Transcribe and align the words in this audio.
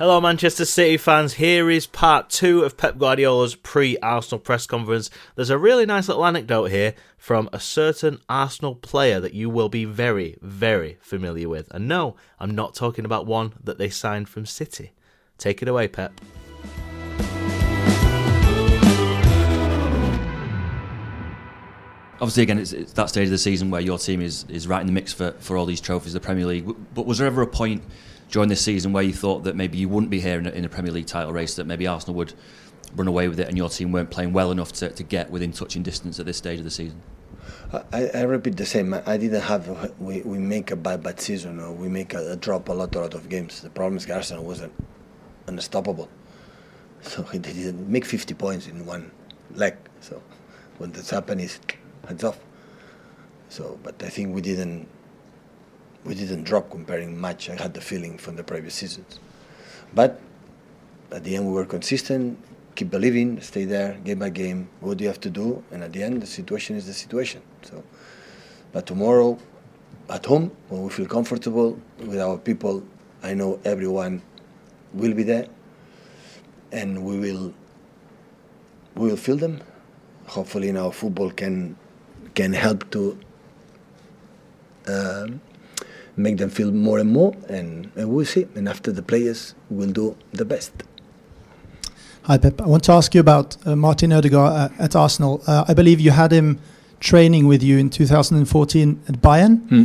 Hello, 0.00 0.18
Manchester 0.18 0.64
City 0.64 0.96
fans. 0.96 1.34
Here 1.34 1.68
is 1.68 1.86
part 1.86 2.30
two 2.30 2.62
of 2.62 2.78
Pep 2.78 2.96
Guardiola's 2.96 3.54
pre 3.54 3.98
Arsenal 3.98 4.38
press 4.38 4.66
conference. 4.66 5.10
There's 5.34 5.50
a 5.50 5.58
really 5.58 5.84
nice 5.84 6.08
little 6.08 6.24
anecdote 6.24 6.70
here 6.70 6.94
from 7.18 7.50
a 7.52 7.60
certain 7.60 8.18
Arsenal 8.26 8.74
player 8.76 9.20
that 9.20 9.34
you 9.34 9.50
will 9.50 9.68
be 9.68 9.84
very, 9.84 10.38
very 10.40 10.96
familiar 11.02 11.50
with. 11.50 11.70
And 11.70 11.86
no, 11.86 12.16
I'm 12.38 12.54
not 12.54 12.74
talking 12.74 13.04
about 13.04 13.26
one 13.26 13.52
that 13.62 13.76
they 13.76 13.90
signed 13.90 14.30
from 14.30 14.46
City. 14.46 14.92
Take 15.36 15.60
it 15.60 15.68
away, 15.68 15.86
Pep. 15.86 16.18
Obviously, 22.22 22.42
again, 22.42 22.58
it's, 22.58 22.72
it's 22.72 22.94
that 22.94 23.10
stage 23.10 23.26
of 23.26 23.32
the 23.32 23.36
season 23.38 23.70
where 23.70 23.82
your 23.82 23.98
team 23.98 24.22
is, 24.22 24.46
is 24.48 24.66
right 24.66 24.80
in 24.80 24.86
the 24.86 24.94
mix 24.94 25.12
for, 25.12 25.32
for 25.32 25.58
all 25.58 25.66
these 25.66 25.82
trophies, 25.82 26.14
the 26.14 26.20
Premier 26.20 26.46
League. 26.46 26.74
But 26.94 27.04
was 27.04 27.18
there 27.18 27.26
ever 27.26 27.42
a 27.42 27.46
point 27.46 27.82
during 28.30 28.48
this 28.48 28.60
season 28.60 28.92
where 28.92 29.02
you 29.02 29.12
thought 29.12 29.44
that 29.44 29.56
maybe 29.56 29.78
you 29.78 29.88
wouldn't 29.88 30.10
be 30.10 30.20
here 30.20 30.38
in 30.38 30.46
a, 30.46 30.50
in 30.50 30.64
a 30.64 30.68
Premier 30.68 30.92
League 30.92 31.06
title 31.06 31.32
race, 31.32 31.54
that 31.56 31.66
maybe 31.66 31.86
Arsenal 31.86 32.14
would 32.16 32.34
run 32.94 33.08
away 33.08 33.28
with 33.28 33.38
it 33.38 33.48
and 33.48 33.56
your 33.56 33.68
team 33.68 33.92
weren't 33.92 34.10
playing 34.10 34.32
well 34.32 34.50
enough 34.50 34.72
to, 34.72 34.88
to 34.90 35.02
get 35.02 35.30
within 35.30 35.52
touching 35.52 35.82
distance 35.82 36.18
at 36.18 36.26
this 36.26 36.36
stage 36.36 36.58
of 36.58 36.64
the 36.64 36.70
season? 36.70 37.00
I, 37.92 38.10
I 38.14 38.22
repeat 38.22 38.56
the 38.56 38.66
same. 38.66 38.94
I 38.94 39.16
didn't 39.16 39.42
have 39.42 39.92
we, 40.00 40.22
we 40.22 40.38
make 40.38 40.70
a 40.70 40.76
bad 40.76 41.02
bad 41.02 41.20
season 41.20 41.60
or 41.60 41.72
we 41.72 41.88
make 41.88 42.14
a, 42.14 42.32
a 42.32 42.36
drop 42.36 42.68
a 42.68 42.72
lot 42.72 42.94
a 42.94 43.00
lot 43.00 43.14
of 43.14 43.28
games. 43.28 43.60
The 43.60 43.70
problem 43.70 43.96
is 43.96 44.10
Arsenal 44.10 44.44
wasn't 44.44 44.72
unstoppable, 45.46 46.08
so 47.00 47.22
they 47.32 47.38
didn't 47.38 47.88
make 47.88 48.04
50 48.04 48.34
points 48.34 48.66
in 48.66 48.84
one 48.86 49.10
leg. 49.54 49.76
So 50.00 50.20
when 50.78 50.92
that's 50.92 51.10
happened, 51.10 51.40
is 51.40 51.60
heads 52.06 52.24
off. 52.24 52.40
So, 53.48 53.78
but 53.82 54.02
I 54.02 54.08
think 54.08 54.34
we 54.34 54.40
didn't 54.40 54.88
we 56.04 56.14
didn't 56.14 56.44
drop 56.44 56.70
comparing 56.70 57.18
much. 57.20 57.50
I 57.50 57.56
had 57.56 57.74
the 57.74 57.80
feeling 57.80 58.18
from 58.18 58.36
the 58.36 58.44
previous 58.44 58.74
seasons, 58.74 59.20
but 59.94 60.20
at 61.12 61.24
the 61.24 61.36
end 61.36 61.46
we 61.46 61.52
were 61.52 61.66
consistent. 61.66 62.38
Keep 62.76 62.90
believing, 62.90 63.40
stay 63.40 63.64
there, 63.64 63.98
game 64.04 64.20
by 64.20 64.30
game. 64.30 64.68
What 64.80 64.98
do 64.98 65.04
you 65.04 65.08
have 65.08 65.20
to 65.20 65.30
do? 65.30 65.62
And 65.70 65.82
at 65.82 65.92
the 65.92 66.02
end, 66.02 66.22
the 66.22 66.26
situation 66.26 66.76
is 66.76 66.86
the 66.86 66.94
situation. 66.94 67.42
So, 67.62 67.82
but 68.72 68.86
tomorrow, 68.86 69.38
at 70.08 70.24
home, 70.24 70.52
when 70.68 70.84
we 70.84 70.90
feel 70.90 71.06
comfortable 71.06 71.78
with 71.98 72.20
our 72.20 72.38
people, 72.38 72.82
I 73.22 73.34
know 73.34 73.60
everyone 73.64 74.22
will 74.94 75.14
be 75.14 75.24
there, 75.24 75.46
and 76.72 77.04
we 77.04 77.18
will 77.18 77.52
we 78.94 79.08
will 79.08 79.16
feel 79.16 79.36
them. 79.36 79.62
Hopefully, 80.26 80.72
now 80.72 80.90
football 80.90 81.30
can 81.30 81.76
can 82.34 82.52
help 82.52 82.90
to 82.92 83.18
um, 84.86 85.40
make 86.22 86.38
them 86.38 86.50
feel 86.50 86.70
more 86.72 86.98
and 86.98 87.10
more, 87.10 87.34
and, 87.48 87.90
and 87.96 88.10
we'll 88.10 88.26
see. 88.26 88.46
And 88.54 88.68
after 88.68 88.92
the 88.92 89.02
players 89.02 89.54
will 89.68 89.90
do 89.90 90.16
the 90.32 90.44
best. 90.44 90.72
Hi, 92.24 92.38
Pep. 92.38 92.60
I 92.60 92.66
want 92.66 92.84
to 92.84 92.92
ask 92.92 93.14
you 93.14 93.20
about 93.20 93.56
uh, 93.66 93.74
Martin 93.74 94.12
Odegaard 94.12 94.52
uh, 94.52 94.68
at 94.84 94.94
Arsenal. 94.94 95.42
Uh, 95.46 95.64
I 95.66 95.74
believe 95.74 96.00
you 96.00 96.10
had 96.10 96.32
him 96.32 96.58
training 97.00 97.46
with 97.46 97.62
you 97.62 97.78
in 97.78 97.88
2014 97.88 99.00
at 99.08 99.14
Bayern. 99.22 99.68
Hmm. 99.68 99.84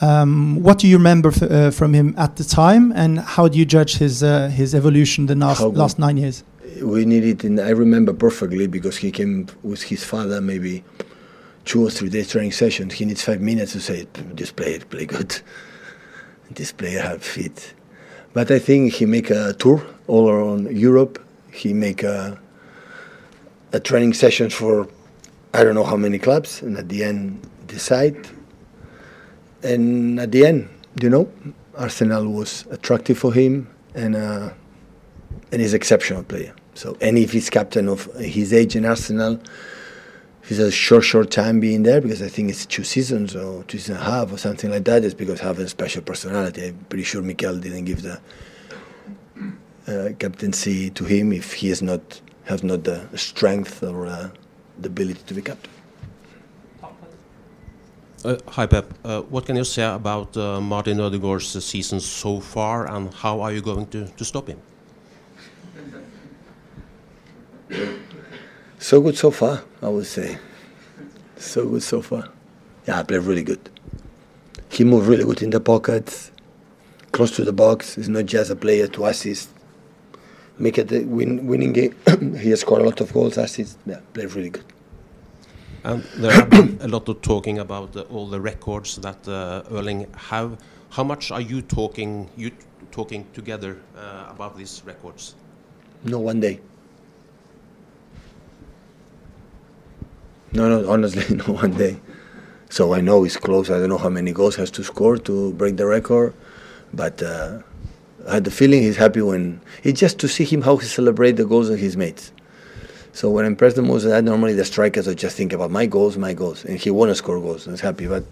Um, 0.00 0.62
what 0.62 0.78
do 0.78 0.86
you 0.86 0.96
remember 0.96 1.28
f- 1.30 1.42
uh, 1.42 1.70
from 1.70 1.94
him 1.94 2.14
at 2.18 2.36
the 2.36 2.44
time, 2.44 2.92
and 2.92 3.18
how 3.20 3.48
do 3.48 3.58
you 3.58 3.64
judge 3.64 3.96
his 3.98 4.22
uh, 4.22 4.48
his 4.48 4.74
evolution 4.74 5.26
the 5.26 5.34
last, 5.34 5.60
last 5.60 5.98
nine 5.98 6.16
years? 6.16 6.44
We 6.82 7.04
needed, 7.04 7.44
and 7.44 7.58
I 7.60 7.70
remember 7.70 8.12
perfectly 8.12 8.66
because 8.68 8.96
he 8.98 9.10
came 9.10 9.46
with 9.62 9.82
his 9.82 10.04
father 10.04 10.40
maybe 10.40 10.84
two 11.64 11.84
or 11.84 11.90
three 11.90 12.08
days 12.08 12.30
training 12.30 12.52
sessions. 12.52 12.94
He 12.94 13.04
needs 13.04 13.22
five 13.22 13.40
minutes 13.40 13.72
to 13.72 13.80
say, 13.80 14.06
"This 14.34 14.52
player 14.52 14.78
play 14.80 15.06
good. 15.06 15.40
This 16.58 16.72
player 16.72 17.00
have 17.00 17.22
fit." 17.22 17.74
But 18.34 18.50
I 18.50 18.58
think 18.58 18.92
he 18.92 19.06
make 19.06 19.30
a 19.30 19.54
tour 19.54 19.80
all 20.06 20.28
around 20.28 20.76
Europe. 20.76 21.14
He 21.52 21.72
make 21.72 22.02
a 22.02 22.38
a 23.72 23.80
training 23.80 24.14
sessions 24.14 24.54
for 24.54 24.88
I 25.54 25.64
don't 25.64 25.74
know 25.74 25.84
how 25.84 25.96
many 25.96 26.18
clubs, 26.18 26.62
and 26.62 26.76
at 26.76 26.88
the 26.88 27.04
end 27.04 27.40
decide. 27.66 28.16
And 29.62 30.20
at 30.20 30.30
the 30.30 30.46
end, 30.46 30.68
you 31.00 31.10
know, 31.10 31.28
Arsenal 31.76 32.26
was 32.28 32.64
attractive 32.70 33.18
for 33.18 33.32
him, 33.32 33.68
and 33.94 34.14
uh, 34.16 34.50
and 35.50 35.60
he's 35.60 35.74
exceptional 35.74 36.22
player. 36.22 36.54
So, 36.74 36.96
and 37.00 37.18
if 37.18 37.32
he's 37.32 37.50
captain 37.50 37.88
of 37.88 38.04
his 38.16 38.52
age 38.52 38.76
in 38.76 38.84
Arsenal, 38.84 39.40
he's 40.48 40.58
a 40.58 40.70
short, 40.70 41.04
short 41.04 41.30
time 41.30 41.60
being 41.60 41.82
there 41.82 42.00
because 42.00 42.22
I 42.22 42.28
think 42.28 42.48
it's 42.50 42.64
two 42.64 42.84
seasons 42.84 43.36
or 43.36 43.64
two 43.64 43.78
seasons 43.78 43.98
and 43.98 44.08
a 44.08 44.10
half 44.10 44.32
or 44.32 44.38
something 44.38 44.70
like 44.70 44.84
that. 44.84 45.04
It's 45.04 45.14
because 45.14 45.40
having 45.40 45.66
a 45.66 45.68
special 45.68 46.02
personality. 46.02 46.68
I'm 46.68 46.78
pretty 46.88 47.04
sure 47.04 47.20
Mikel 47.22 47.58
didn't 47.58 47.84
give 47.84 48.02
the 48.02 48.20
uh, 49.86 50.14
captaincy 50.18 50.90
to 50.90 51.04
him 51.04 51.32
if 51.32 51.52
he 51.52 51.68
is 51.70 51.82
not 51.82 52.20
has 52.44 52.62
not 52.62 52.84
the 52.84 53.06
strength 53.14 53.82
or 53.82 54.06
uh, 54.06 54.30
the 54.78 54.88
ability 54.88 55.20
to 55.26 55.34
be 55.34 55.42
captain. 55.42 55.70
Uh, 58.24 58.36
hi, 58.48 58.66
Pep. 58.66 58.94
Uh, 59.04 59.20
what 59.22 59.46
can 59.46 59.54
you 59.54 59.64
say 59.64 59.84
about 59.84 60.36
uh, 60.36 60.60
Martin 60.60 60.98
Odegaard's 60.98 61.64
season 61.64 62.00
so 62.00 62.40
far, 62.40 62.90
and 62.92 63.14
how 63.14 63.40
are 63.40 63.52
you 63.52 63.60
going 63.60 63.86
to, 63.88 64.06
to 64.06 64.24
stop 64.24 64.48
him? 64.48 64.58
So 68.88 69.02
good 69.02 69.18
so 69.18 69.30
far, 69.30 69.64
I 69.82 69.90
would 69.90 70.06
say. 70.06 70.38
So 71.36 71.68
good 71.68 71.82
so 71.82 72.00
far. 72.00 72.30
Yeah, 72.86 73.00
I 73.00 73.02
played 73.02 73.20
really 73.20 73.42
good. 73.42 73.60
He 74.70 74.82
moved 74.82 75.06
really 75.06 75.24
good 75.24 75.42
in 75.42 75.50
the 75.50 75.60
pockets, 75.60 76.32
close 77.12 77.30
to 77.32 77.44
the 77.44 77.52
box. 77.52 77.96
He's 77.96 78.08
not 78.08 78.24
just 78.24 78.50
a 78.50 78.56
player 78.56 78.86
to 78.88 79.04
assist. 79.04 79.50
Make 80.58 80.78
it 80.78 80.90
a 80.90 81.04
win, 81.04 81.46
winning 81.46 81.74
game. 81.74 81.94
he 82.40 82.48
has 82.48 82.62
scored 82.62 82.80
a 82.80 82.84
lot 82.86 83.02
of 83.02 83.12
goals, 83.12 83.36
assists. 83.36 83.76
Yeah, 83.84 84.00
played 84.14 84.32
really 84.32 84.48
good. 84.48 84.64
And 85.84 86.02
there 86.16 86.32
have 86.32 86.48
been 86.48 86.78
a 86.80 86.88
lot 86.88 87.10
of 87.10 87.20
talking 87.20 87.58
about 87.58 87.94
uh, 87.94 88.04
all 88.08 88.26
the 88.26 88.40
records 88.40 88.96
that 88.96 89.28
uh, 89.28 89.64
Erling 89.70 90.06
have. 90.16 90.56
How 90.88 91.04
much 91.04 91.30
are 91.30 91.42
you 91.42 91.60
talking 91.60 92.30
you 92.38 92.52
talking 92.90 93.26
together 93.34 93.82
uh, 93.94 94.28
about 94.30 94.56
these 94.56 94.80
records? 94.86 95.34
No, 96.04 96.20
one 96.20 96.40
day. 96.40 96.60
No, 100.52 100.68
no, 100.68 100.90
honestly, 100.90 101.36
no 101.48 101.54
one 101.54 101.72
day. 101.72 102.00
So 102.70 102.94
I 102.94 103.00
know 103.00 103.22
he's 103.22 103.36
close. 103.36 103.70
I 103.70 103.78
don't 103.78 103.88
know 103.88 103.98
how 103.98 104.08
many 104.08 104.32
goals 104.32 104.56
has 104.56 104.70
to 104.72 104.84
score 104.84 105.16
to 105.16 105.52
break 105.54 105.76
the 105.76 105.86
record, 105.86 106.34
but 106.92 107.22
uh, 107.22 107.60
I 108.26 108.34
had 108.34 108.44
the 108.44 108.50
feeling 108.50 108.82
he's 108.82 108.96
happy 108.96 109.22
when 109.22 109.60
it's 109.82 109.98
just 109.98 110.18
to 110.20 110.28
see 110.28 110.44
him 110.44 110.62
how 110.62 110.76
he 110.76 110.86
celebrate 110.86 111.32
the 111.32 111.44
goals 111.44 111.70
of 111.70 111.78
his 111.78 111.96
mates. 111.96 112.32
So 113.12 113.30
when 113.30 113.44
I 113.44 113.48
impressed 113.48 113.76
the 113.76 113.82
most, 113.82 114.04
that 114.04 114.22
normally 114.22 114.54
the 114.54 114.64
strikers 114.64 115.08
are 115.08 115.14
just 115.14 115.36
think 115.36 115.52
about 115.52 115.70
my 115.70 115.86
goals, 115.86 116.16
my 116.16 116.34
goals, 116.34 116.64
and 116.64 116.78
he 116.78 116.90
want 116.90 117.10
to 117.10 117.14
score 117.14 117.40
goals 117.40 117.66
and 117.66 117.74
he's 117.74 117.80
happy. 117.80 118.06
But 118.06 118.24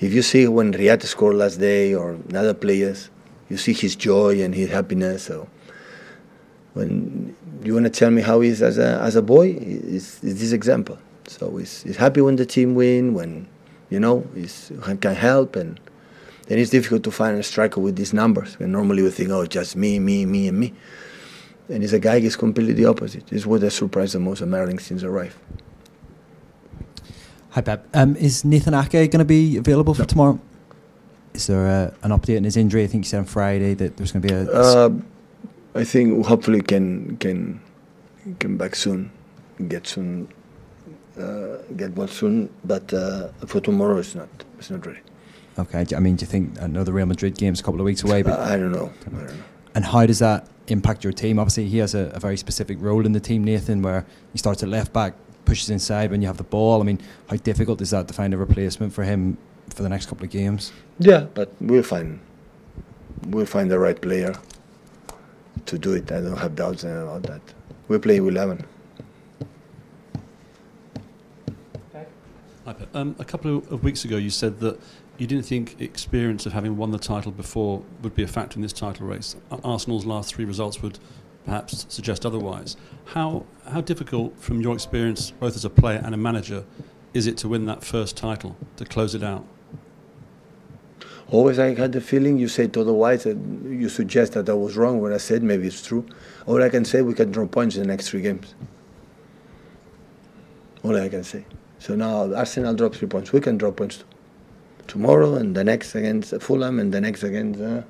if 0.00 0.12
you 0.12 0.22
see 0.22 0.46
when 0.48 0.72
Riyad 0.72 1.02
scored 1.04 1.36
last 1.36 1.58
day 1.58 1.94
or 1.94 2.18
other 2.34 2.54
players, 2.54 3.10
you 3.48 3.56
see 3.56 3.72
his 3.72 3.96
joy 3.96 4.42
and 4.42 4.54
his 4.54 4.70
happiness. 4.70 5.24
So 5.24 5.48
when 6.74 7.34
you 7.62 7.74
want 7.74 7.84
to 7.84 7.90
tell 7.90 8.10
me 8.10 8.22
how 8.22 8.40
he 8.40 8.50
is 8.50 8.60
as 8.60 8.78
a 8.78 9.00
as 9.00 9.16
a 9.16 9.22
boy, 9.22 9.56
is 9.58 10.18
this 10.20 10.52
example. 10.52 10.98
So 11.28 11.56
he's, 11.56 11.82
he's 11.82 11.96
happy 11.96 12.20
when 12.20 12.36
the 12.36 12.46
team 12.46 12.74
win, 12.74 13.14
when 13.14 13.48
you 13.90 14.00
know 14.00 14.26
he 14.34 14.48
can 14.96 15.14
help, 15.14 15.56
and 15.56 15.78
then 16.46 16.58
it's 16.58 16.70
difficult 16.70 17.02
to 17.04 17.10
find 17.10 17.38
a 17.38 17.42
striker 17.42 17.80
with 17.80 17.96
these 17.96 18.12
numbers. 18.12 18.56
And 18.58 18.72
normally 18.72 19.02
we 19.02 19.10
think, 19.10 19.30
oh, 19.30 19.46
just 19.46 19.76
me, 19.76 19.98
me, 19.98 20.26
me, 20.26 20.48
and 20.48 20.58
me. 20.58 20.74
And 21.68 21.82
he's 21.82 21.92
a 21.92 21.98
guy 21.98 22.20
who's 22.20 22.36
completely 22.36 22.72
the 22.72 22.86
opposite. 22.86 23.26
This 23.26 23.40
is 23.40 23.46
what 23.46 23.60
has 23.62 23.74
surprised 23.74 24.14
the 24.14 24.20
most 24.20 24.40
of 24.40 24.48
Merlin 24.48 24.78
since 24.78 25.02
arrived. 25.02 25.36
Hi, 27.50 27.60
Pep. 27.60 27.86
Um, 27.92 28.16
is 28.16 28.44
Nathan 28.44 28.74
Ake 28.74 28.92
going 28.92 29.18
to 29.18 29.24
be 29.24 29.56
available 29.58 29.92
for 29.92 30.02
no. 30.02 30.06
tomorrow? 30.06 30.40
Is 31.34 31.46
there 31.46 31.66
a, 31.66 31.94
an 32.02 32.10
update 32.10 32.38
on 32.38 32.44
his 32.44 32.56
injury? 32.56 32.84
I 32.84 32.86
think 32.86 33.04
you 33.04 33.08
said 33.08 33.18
on 33.18 33.24
Friday 33.26 33.74
that 33.74 33.96
there's 33.96 34.12
going 34.12 34.22
to 34.22 34.28
be 34.28 34.34
a. 34.34 34.50
Uh, 34.50 34.90
I 35.74 35.84
think 35.84 36.24
hopefully 36.26 36.62
can 36.62 37.16
can 37.18 37.60
come 38.38 38.56
back 38.56 38.74
soon, 38.74 39.10
get 39.68 39.86
soon, 39.86 40.26
uh, 40.26 40.37
get 41.76 41.90
one 41.96 42.08
soon. 42.08 42.50
But 42.64 42.92
uh, 42.92 43.28
for 43.46 43.60
tomorrow, 43.60 43.98
it's 43.98 44.14
not 44.14 44.28
it's 44.58 44.70
not 44.70 44.86
ready. 44.86 45.00
Okay. 45.58 45.84
I 45.96 46.00
mean, 46.00 46.16
do 46.16 46.22
you 46.22 46.26
think 46.26 46.56
another 46.60 46.92
Real 46.92 47.06
Madrid 47.06 47.36
game 47.36 47.52
is 47.52 47.60
a 47.60 47.62
couple 47.62 47.80
of 47.80 47.84
weeks 47.84 48.02
away? 48.02 48.22
But 48.22 48.38
I 48.38 48.56
don't 48.56 48.72
know. 48.72 48.92
I 49.06 49.10
don't 49.10 49.26
know. 49.26 49.42
And 49.74 49.84
how 49.84 50.06
does 50.06 50.18
that 50.20 50.48
impact 50.68 51.04
your 51.04 51.12
team? 51.12 51.38
Obviously, 51.38 51.66
he 51.68 51.78
has 51.78 51.94
a, 51.94 52.10
a 52.14 52.20
very 52.20 52.36
specific 52.36 52.78
role 52.80 53.04
in 53.06 53.12
the 53.12 53.20
team, 53.20 53.44
Nathan, 53.44 53.82
where 53.82 54.06
he 54.32 54.38
starts 54.38 54.62
at 54.62 54.68
left 54.68 54.92
back, 54.92 55.14
pushes 55.44 55.70
inside 55.70 56.10
when 56.10 56.20
you 56.20 56.26
have 56.26 56.36
the 56.36 56.44
ball. 56.44 56.80
I 56.80 56.84
mean, 56.84 57.00
how 57.28 57.36
difficult 57.36 57.80
is 57.80 57.90
that 57.90 58.08
to 58.08 58.14
find 58.14 58.34
a 58.34 58.36
replacement 58.36 58.92
for 58.92 59.04
him 59.04 59.36
for 59.68 59.82
the 59.82 59.88
next 59.88 60.06
couple 60.06 60.24
of 60.24 60.30
games? 60.30 60.72
Yeah, 60.98 61.26
but 61.34 61.52
we'll 61.60 61.82
find 61.82 62.20
we'll 63.28 63.46
find 63.46 63.70
the 63.70 63.78
right 63.78 64.00
player 64.00 64.34
to 65.66 65.78
do 65.78 65.92
it. 65.94 66.10
I 66.10 66.20
don't 66.20 66.36
have 66.36 66.54
doubts 66.54 66.84
about 66.84 67.24
that. 67.24 67.40
We 67.88 67.98
play 67.98 68.20
with 68.20 68.34
11. 72.68 72.88
Um, 72.94 73.16
a 73.18 73.24
couple 73.24 73.58
of 73.70 73.82
weeks 73.82 74.04
ago, 74.04 74.16
you 74.16 74.28
said 74.28 74.60
that 74.60 74.78
you 75.16 75.26
didn't 75.26 75.46
think 75.46 75.80
experience 75.80 76.44
of 76.44 76.52
having 76.52 76.76
won 76.76 76.90
the 76.90 76.98
title 76.98 77.32
before 77.32 77.82
would 78.02 78.14
be 78.14 78.22
a 78.22 78.28
factor 78.28 78.56
in 78.56 78.62
this 78.62 78.72
title 78.72 79.06
race. 79.06 79.36
Arsenal's 79.64 80.04
last 80.04 80.34
three 80.34 80.44
results 80.44 80.82
would 80.82 80.98
perhaps 81.44 81.86
suggest 81.88 82.26
otherwise. 82.26 82.76
How 83.06 83.46
how 83.70 83.80
difficult, 83.80 84.38
from 84.38 84.60
your 84.60 84.74
experience, 84.74 85.30
both 85.30 85.56
as 85.56 85.64
a 85.64 85.70
player 85.70 86.00
and 86.04 86.14
a 86.14 86.18
manager, 86.18 86.64
is 87.14 87.26
it 87.26 87.38
to 87.38 87.48
win 87.48 87.64
that 87.66 87.82
first 87.82 88.16
title 88.16 88.54
to 88.76 88.84
close 88.84 89.14
it 89.14 89.22
out? 89.22 89.46
Always, 91.30 91.58
I 91.58 91.74
had 91.74 91.92
the 91.92 92.00
feeling 92.00 92.38
you 92.38 92.48
said 92.48 92.76
otherwise. 92.76 93.26
And 93.26 93.80
you 93.80 93.88
suggest 93.88 94.32
that 94.32 94.48
I 94.48 94.54
was 94.54 94.76
wrong 94.76 95.00
when 95.00 95.12
I 95.12 95.18
said 95.18 95.42
maybe 95.42 95.66
it's 95.66 95.86
true. 95.86 96.06
All 96.46 96.62
I 96.62 96.68
can 96.68 96.84
say, 96.84 97.02
we 97.02 97.14
can 97.14 97.30
draw 97.30 97.46
points 97.46 97.76
in 97.76 97.82
the 97.82 97.88
next 97.88 98.08
three 98.08 98.22
games. 98.22 98.54
All 100.82 100.96
I 100.96 101.08
can 101.08 101.24
say. 101.24 101.44
So 101.78 101.94
now 101.94 102.34
Arsenal 102.34 102.74
drops 102.74 102.98
three 102.98 103.08
points. 103.08 103.32
We 103.32 103.40
can 103.40 103.56
drop 103.56 103.76
points 103.76 103.98
too 103.98 104.04
tomorrow 104.88 105.34
and 105.34 105.54
the 105.54 105.62
next 105.62 105.94
against 105.94 106.34
Fulham 106.40 106.80
and 106.80 106.92
the 106.92 107.00
next 107.00 107.22
against 107.22 107.60
uh, 107.60 107.82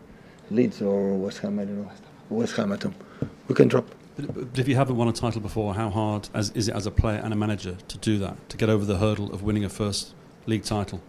Leeds 0.51 0.83
or 0.83 1.15
West 1.17 1.39
Ham. 1.39 1.59
I 1.59 1.65
don't 1.65 1.79
know. 1.79 1.91
West 2.29 2.57
Ham 2.57 2.73
at 2.73 2.83
home. 2.83 2.95
We 3.47 3.55
can 3.55 3.69
drop. 3.69 3.87
But 4.17 4.59
if 4.59 4.67
you 4.67 4.75
haven't 4.75 4.97
won 4.97 5.09
a 5.09 5.13
title 5.13 5.41
before, 5.41 5.75
how 5.75 5.89
hard 5.89 6.29
as, 6.35 6.51
is 6.51 6.69
it 6.69 6.75
as 6.75 6.87
a 6.87 6.91
player 6.91 7.21
and 7.23 7.33
a 7.33 7.37
manager 7.37 7.79
to 7.87 7.99
do 7.99 8.19
that, 8.19 8.37
to 8.51 8.57
get 8.57 8.69
over 8.69 8.85
the 8.85 8.99
hurdle 8.99 9.33
of 9.33 9.43
winning 9.43 9.65
a 9.65 9.69
first 9.69 10.13
league 10.47 10.65
title? 10.65 11.01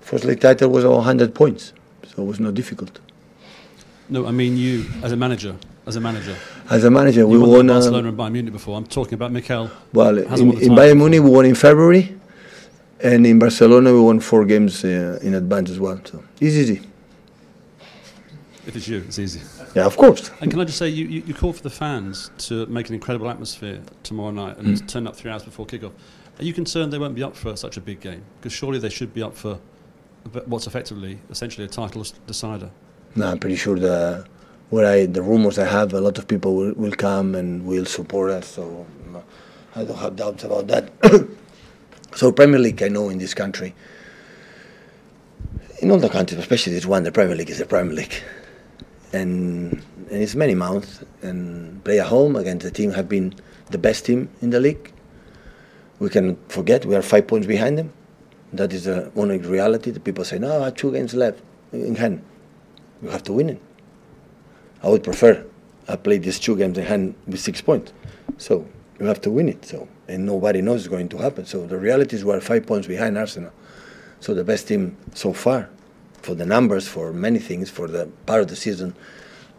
First 0.00 0.24
league 0.24 0.40
title 0.40 0.70
was 0.70 0.84
100 0.84 1.34
points, 1.34 1.74
so 2.06 2.22
it 2.22 2.26
was 2.26 2.40
not 2.40 2.54
difficult. 2.54 2.98
No, 4.08 4.26
I 4.26 4.30
mean 4.30 4.56
you 4.56 4.86
as 5.02 5.12
a 5.12 5.16
manager. 5.16 5.56
As 5.86 5.94
a 5.94 6.00
manager. 6.00 6.36
As 6.68 6.82
a 6.82 6.90
manager, 6.90 7.20
you 7.20 7.28
we 7.28 7.38
won, 7.38 7.50
won. 7.50 7.66
Barcelona 7.68 8.08
and 8.08 8.18
Bayern 8.18 8.32
Munich 8.32 8.52
before. 8.52 8.76
I'm 8.76 8.86
talking 8.86 9.14
about 9.14 9.30
Mikel. 9.30 9.70
Well, 9.92 10.18
in, 10.18 10.24
in 10.60 10.72
Bayern 10.72 10.98
Munich, 10.98 11.22
we 11.22 11.30
won 11.30 11.46
in 11.46 11.54
February. 11.54 12.18
And 13.00 13.26
in 13.26 13.38
Barcelona, 13.38 13.92
we 13.92 14.00
won 14.00 14.18
four 14.20 14.44
games 14.44 14.84
uh, 14.84 15.18
in 15.22 15.34
advance 15.34 15.70
as 15.70 15.78
well. 15.78 16.00
So 16.04 16.24
it's 16.40 16.56
easy. 16.56 16.80
If 18.66 18.74
it's 18.74 18.88
you, 18.88 18.98
it's 19.06 19.18
easy. 19.20 19.42
Yeah, 19.76 19.86
of 19.86 19.96
course. 19.96 20.32
And 20.40 20.50
can 20.50 20.58
I 20.58 20.64
just 20.64 20.78
say, 20.78 20.88
you, 20.88 21.06
you, 21.06 21.22
you 21.24 21.34
called 21.34 21.56
for 21.56 21.62
the 21.62 21.70
fans 21.70 22.30
to 22.38 22.66
make 22.66 22.88
an 22.88 22.94
incredible 22.94 23.28
atmosphere 23.30 23.80
tomorrow 24.02 24.32
night 24.32 24.56
and 24.56 24.76
mm. 24.76 24.88
turn 24.88 25.06
up 25.06 25.14
three 25.14 25.30
hours 25.30 25.44
before 25.44 25.66
kickoff. 25.66 25.92
Are 26.40 26.44
you 26.44 26.52
concerned 26.52 26.92
they 26.92 26.98
won't 26.98 27.14
be 27.14 27.22
up 27.22 27.36
for 27.36 27.54
such 27.54 27.76
a 27.76 27.80
big 27.80 28.00
game? 28.00 28.24
Because 28.40 28.52
surely 28.52 28.80
they 28.80 28.88
should 28.88 29.14
be 29.14 29.22
up 29.22 29.36
for 29.36 29.60
what's 30.46 30.66
effectively, 30.66 31.18
essentially, 31.30 31.64
a 31.64 31.68
title 31.68 32.04
decider. 32.26 32.70
No, 33.14 33.28
I'm 33.28 33.38
pretty 33.38 33.56
sure 33.56 33.78
the 33.78 34.26
where 34.70 34.86
I 34.86 35.06
the 35.06 35.22
rumors 35.22 35.58
I 35.58 35.66
have, 35.66 35.92
a 35.92 36.00
lot 36.00 36.18
of 36.18 36.26
people 36.26 36.54
will, 36.54 36.72
will 36.74 36.92
come 36.92 37.34
and 37.34 37.66
will 37.66 37.86
support 37.86 38.30
us. 38.30 38.46
So 38.46 38.86
I 39.74 39.84
don't 39.84 39.98
have 39.98 40.16
doubts 40.16 40.44
about 40.44 40.66
that. 40.68 40.90
So 42.14 42.32
Premier 42.32 42.58
League, 42.58 42.82
I 42.82 42.88
know 42.88 43.10
in 43.10 43.18
this 43.18 43.34
country, 43.34 43.74
in 45.82 45.90
all 45.90 45.98
the 45.98 46.08
countries, 46.08 46.40
especially 46.40 46.72
this 46.72 46.86
one, 46.86 47.02
the 47.02 47.12
Premier 47.12 47.36
League 47.36 47.50
is 47.50 47.58
the 47.58 47.66
Premier 47.66 47.92
League, 47.92 48.22
and 49.12 49.82
and 50.10 50.22
it's 50.22 50.34
many 50.34 50.54
months 50.54 51.04
and 51.22 51.82
play 51.84 52.00
at 52.00 52.06
home 52.06 52.36
against 52.36 52.64
the 52.64 52.70
team 52.70 52.92
have 52.92 53.08
been 53.08 53.34
the 53.70 53.78
best 53.78 54.06
team 54.06 54.28
in 54.40 54.50
the 54.50 54.60
league. 54.60 54.92
We 55.98 56.08
can 56.10 56.36
forget 56.48 56.86
we 56.86 56.94
are 56.94 57.02
five 57.02 57.26
points 57.26 57.46
behind 57.46 57.76
them. 57.76 57.92
That 58.52 58.72
is 58.72 58.84
the 58.84 59.10
only 59.16 59.38
reality. 59.38 59.90
The 59.90 60.00
people 60.00 60.24
say, 60.24 60.38
no, 60.38 60.62
I 60.62 60.66
have 60.66 60.76
two 60.76 60.92
games 60.92 61.14
left 61.14 61.42
in 61.72 61.96
hand. 61.96 62.22
You 63.02 63.10
have 63.10 63.24
to 63.24 63.32
win 63.32 63.50
it. 63.50 63.60
I 64.86 64.88
would 64.88 65.02
prefer 65.02 65.44
I 65.88 65.96
play 65.96 66.18
these 66.18 66.38
two 66.38 66.56
games 66.56 66.78
in 66.78 66.84
hand 66.84 67.14
with 67.26 67.40
six 67.40 67.60
points. 67.60 67.92
So 68.38 68.66
you 69.00 69.06
have 69.06 69.20
to 69.22 69.30
win 69.30 69.48
it. 69.48 69.64
So 69.64 69.88
and 70.06 70.24
nobody 70.24 70.62
knows 70.62 70.82
it's 70.82 70.88
going 70.88 71.08
to 71.08 71.18
happen. 71.18 71.44
So 71.44 71.66
the 71.66 71.76
reality 71.76 72.14
is 72.14 72.24
we're 72.24 72.40
five 72.40 72.66
points 72.66 72.86
behind 72.86 73.18
Arsenal. 73.18 73.52
So 74.20 74.32
the 74.32 74.44
best 74.44 74.68
team 74.68 74.96
so 75.12 75.32
far, 75.32 75.68
for 76.22 76.36
the 76.36 76.46
numbers, 76.46 76.86
for 76.86 77.12
many 77.12 77.40
things, 77.40 77.68
for 77.68 77.88
the 77.88 78.06
part 78.26 78.42
of 78.42 78.48
the 78.48 78.54
season, 78.54 78.94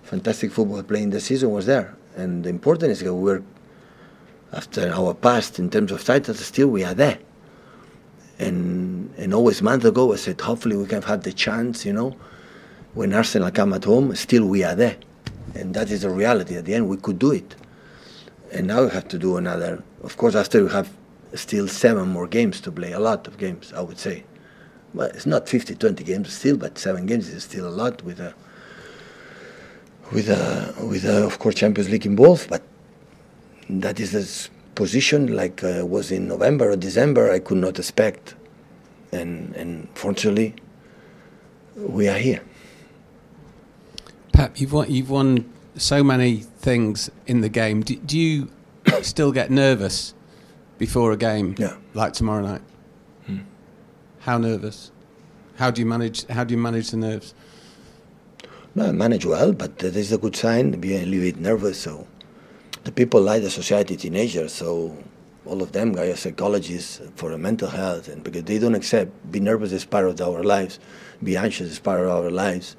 fantastic 0.04 0.52
football 0.52 0.82
playing 0.82 1.10
the 1.10 1.20
season 1.20 1.52
was 1.52 1.66
there. 1.66 1.94
And 2.16 2.46
the 2.46 2.50
important 2.50 2.92
is 2.94 3.02
that 3.02 3.14
we're 3.14 3.44
after 4.54 4.94
our 4.94 5.14
past 5.14 5.60
in 5.60 5.70
terms 5.70 5.92
of 5.92 6.04
titles, 6.06 6.40
still 6.40 6.70
we 6.70 6.86
are 6.86 6.94
there. 6.94 7.20
And 8.40 9.14
and 9.18 9.34
always 9.34 9.62
months 9.62 9.86
ago 9.86 10.14
I 10.14 10.16
said 10.16 10.40
hopefully 10.40 10.78
we 10.78 10.86
can 10.86 11.02
have 11.02 11.24
the 11.24 11.34
chance, 11.34 11.86
you 11.86 11.92
know, 11.92 12.16
when 12.94 13.14
Arsenal 13.14 13.52
come 13.52 13.74
at 13.74 13.84
home, 13.84 14.16
still 14.16 14.46
we 14.46 14.64
are 14.64 14.76
there. 14.76 14.96
And 15.60 15.74
that 15.74 15.90
is 15.92 16.02
the 16.02 16.10
reality. 16.10 16.56
At 16.56 16.66
the 16.66 16.74
end 16.76 16.88
we 16.88 16.98
could 16.98 17.20
do 17.20 17.32
it 17.32 17.56
and 18.52 18.68
now 18.68 18.84
we 18.84 18.90
have 18.92 19.08
to 19.10 19.18
do 19.18 19.38
another. 19.38 19.84
Of 20.04 20.18
course, 20.18 20.36
after 20.36 20.64
we 20.64 20.72
have 20.72 20.90
still 21.34 21.68
seven 21.68 22.10
more 22.10 22.28
games 22.28 22.62
to 22.62 22.72
play, 22.72 22.92
a 22.92 23.00
lot 23.00 23.28
of 23.28 23.38
games, 23.38 23.74
I 23.74 23.82
would 23.82 24.00
say. 24.00 24.24
Well, 24.94 25.08
it's 25.08 25.26
not 25.26 25.50
50, 25.50 25.76
20 25.76 26.04
games 26.04 26.34
still, 26.34 26.58
but 26.58 26.78
seven 26.78 27.06
games 27.06 27.28
is 27.30 27.44
still 27.44 27.68
a 27.68 27.70
lot 27.70 28.04
with 28.04 28.20
a, 28.20 28.34
with 30.12 30.30
a, 30.30 30.74
with 30.86 31.06
a, 31.06 31.26
of 31.26 31.40
course, 31.40 31.56
Champions 31.56 31.90
League 31.90 32.06
involved. 32.06 32.50
But 32.50 32.64
that 33.70 34.00
is 34.00 34.16
a 34.16 34.50
position 34.76 35.36
like 35.36 35.64
uh, 35.64 35.86
was 35.86 36.12
in 36.12 36.28
November 36.28 36.72
or 36.72 36.78
December. 36.78 37.32
I 37.32 37.40
could 37.40 37.58
not 37.58 37.78
expect, 37.78 38.36
and 39.12 39.54
and 39.56 39.90
fortunately, 39.94 40.56
we 41.76 42.08
are 42.08 42.18
here. 42.18 42.42
Pep, 44.38 44.62
you've 44.62 44.72
won, 44.72 44.92
you've 44.92 45.10
won 45.10 45.52
so 45.78 46.04
many 46.04 46.42
things 46.42 47.10
in 47.26 47.42
the 47.42 47.50
game. 47.50 47.82
Do, 47.82 47.96
do 47.96 48.20
you 48.20 48.52
still 49.02 49.32
get 49.32 49.50
nervous 49.50 50.14
before 50.78 51.12
a 51.12 51.18
game? 51.18 51.56
Yeah. 51.58 51.76
Like 51.96 52.14
tomorrow 52.14 52.46
night. 52.46 52.62
Hmm. 53.26 53.40
How 54.20 54.38
nervous? 54.38 54.92
How 55.56 55.72
do 55.72 55.82
you 55.82 55.88
manage? 55.88 56.28
How 56.28 56.44
do 56.44 56.54
you 56.54 56.60
manage 56.60 56.92
the 56.92 56.98
nerves? 56.98 57.34
No, 58.76 58.90
I 58.90 58.92
manage 58.92 59.26
well, 59.26 59.54
but 59.54 59.80
that 59.80 59.96
is 59.96 60.12
a 60.12 60.20
good 60.20 60.36
sign. 60.36 60.70
Be 60.80 60.98
a 60.98 61.04
little 61.04 61.32
bit 61.32 61.40
nervous. 61.40 61.82
So, 61.82 62.06
the 62.84 62.92
people 62.92 63.20
like 63.20 63.42
the 63.42 63.50
society 63.50 63.98
teenagers. 63.98 64.54
So, 64.54 64.96
all 65.48 65.64
of 65.64 65.72
them 65.72 65.98
are 65.98 66.16
psychologists 66.16 67.02
for 67.16 67.36
mental 67.40 67.70
health, 67.70 68.08
and 68.08 68.24
because 68.24 68.44
they 68.44 68.60
don't 68.60 68.76
accept 68.76 69.32
be 69.32 69.40
nervous 69.40 69.72
as 69.72 69.84
part 69.84 70.06
of 70.06 70.22
our 70.22 70.44
lives, 70.44 70.80
be 71.24 71.36
anxious 71.36 71.72
as 71.72 71.80
part 71.80 72.02
of 72.02 72.10
our 72.10 72.30
lives 72.30 72.76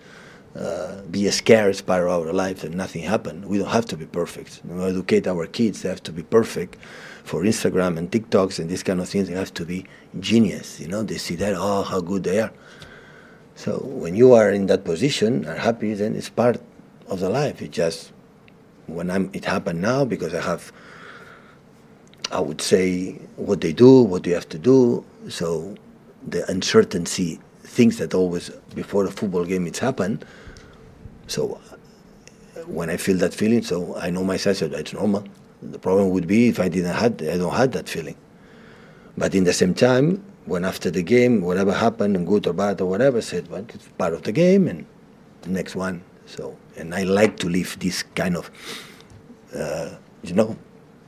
uh, 0.57 1.03
be 1.11 1.31
scared 1.31 1.79
of 1.79 1.91
our 1.91 2.33
life 2.33 2.65
and 2.65 2.75
nothing 2.75 3.03
happened. 3.03 3.45
We 3.47 3.59
don't 3.59 3.69
have 3.69 3.87
to 3.87 3.97
be 3.97 4.07
perfect. 4.07 4.61
We 4.65 4.83
educate 4.83 5.27
our 5.27 5.47
kids; 5.47 5.83
they 5.83 5.89
have 5.89 6.03
to 6.05 6.13
be 6.13 6.23
perfect 6.23 6.77
for 7.25 7.43
Instagram 7.43 7.99
and 7.99 8.11
TikToks 8.11 8.59
and 8.59 8.69
these 8.69 8.83
kind 8.83 9.01
of 9.01 9.09
things. 9.09 9.29
They 9.29 9.35
have 9.35 9.55
to 9.55 9.65
be 9.65 9.85
genius. 10.21 10.81
You 10.81 10.89
know, 10.89 11.03
they 11.03 11.19
see 11.19 11.37
that 11.37 11.55
oh 11.57 11.83
how 11.83 12.01
good 12.01 12.25
they 12.25 12.41
are. 12.41 12.53
So 13.55 13.79
when 13.85 14.15
you 14.15 14.35
are 14.35 14.51
in 14.51 14.67
that 14.67 14.85
position 14.85 15.45
and 15.45 15.59
happy, 15.59 15.93
then 15.95 16.15
it's 16.15 16.31
part 16.31 16.61
of 17.09 17.21
the 17.21 17.29
life. 17.29 17.61
It 17.61 17.71
just 17.71 18.13
when 18.87 19.11
I'm 19.11 19.31
it 19.33 19.45
happened 19.45 19.83
now 19.83 20.05
because 20.05 20.35
I 20.35 20.41
have 20.41 20.73
I 22.31 22.41
would 22.41 22.61
say 22.61 23.13
what 23.37 23.61
they 23.61 23.73
do, 23.73 24.03
what 24.03 24.27
you 24.27 24.35
have 24.35 24.49
to 24.51 24.59
do. 24.59 25.05
So 25.29 25.77
the 26.27 26.49
uncertainty, 26.51 27.41
things 27.79 27.97
that 27.99 28.13
always 28.13 28.51
before 28.75 29.05
a 29.07 29.13
football 29.19 29.45
game 29.45 29.65
it's 29.71 29.79
happened. 29.79 30.25
So 31.29 31.61
when 32.67 32.91
I 32.91 32.97
feel 32.97 33.19
that 33.19 33.33
feeling, 33.33 33.63
so 33.63 33.77
I 33.97 34.11
know 34.11 34.25
myself 34.25 34.59
that 34.59 34.73
it's 34.73 34.93
normal. 34.93 35.23
The 35.63 35.79
problem 35.79 36.11
would 36.11 36.27
be 36.27 36.49
if 36.49 36.59
I 36.59 36.69
didn't 36.69 36.97
had 37.05 37.23
I 37.23 37.37
don't 37.39 37.55
had 37.63 37.71
that 37.79 37.89
feeling. 37.89 38.17
But 39.17 39.35
in 39.35 39.45
the 39.45 39.53
same 39.53 39.75
time, 39.75 40.07
when 40.47 40.65
after 40.65 40.91
the 40.91 41.03
game, 41.03 41.35
whatever 41.43 41.73
happened, 41.73 42.27
good 42.27 42.47
or 42.47 42.53
bad 42.53 42.81
or 42.81 42.89
whatever, 42.89 43.21
said, 43.21 43.49
well, 43.51 43.65
it's 43.77 43.89
part 44.03 44.13
of 44.13 44.23
the 44.23 44.33
game, 44.33 44.67
and 44.67 44.87
the 45.43 45.51
next 45.51 45.75
one. 45.77 46.03
So, 46.27 46.57
and 46.77 46.95
I 46.95 47.03
like 47.03 47.37
to 47.43 47.49
live 47.49 47.77
this 47.79 48.03
kind 48.21 48.37
of, 48.37 48.51
uh, 49.55 49.91
you 50.23 50.35
know, 50.35 50.57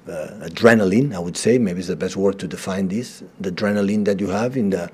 uh, 0.09 0.49
adrenaline. 0.49 1.15
I 1.15 1.21
would 1.27 1.37
say 1.37 1.59
maybe 1.59 1.79
it's 1.81 1.89
the 1.89 1.97
best 2.05 2.17
word 2.17 2.39
to 2.41 2.47
define 2.47 2.89
this. 2.89 3.23
The 3.41 3.51
adrenaline 3.51 4.05
that 4.05 4.21
you 4.21 4.29
have 4.29 4.57
in 4.57 4.71
the 4.71 4.91